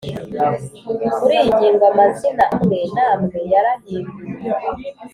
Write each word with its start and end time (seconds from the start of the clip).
Muri 1.19 1.33
iyi 1.41 1.49
ngingo 1.57 1.83
amazina 1.91 2.43
amwe 2.55 2.79
n 2.93 2.95
amwe 3.11 3.39
yarahinduwe 3.51 4.11